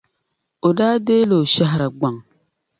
O 0.67 0.69
daa 0.77 0.95
deei 1.05 1.23
la 1.29 1.35
o 1.41 1.41
shɛhira 1.53 1.87
gbaŋ. 1.97 2.15